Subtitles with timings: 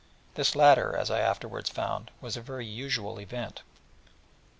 [0.33, 3.61] This latter, as I afterwards found, was a very usual event.